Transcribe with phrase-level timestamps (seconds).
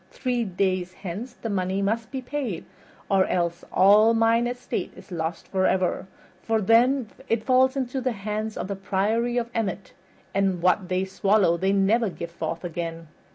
[0.09, 2.65] Three days hence the money must be paid
[3.07, 6.07] or else all mine estate is lost forever,
[6.41, 9.93] for then it falls into the hands of the Priory of Emmet,
[10.33, 13.09] and what they swallow they never give forth again."